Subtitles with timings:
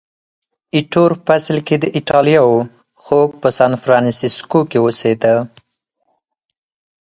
[0.75, 2.51] ایټور په اصل کې د ایټالیا و،
[3.01, 5.35] خو په سانفرانسیسکو کې اوسېده.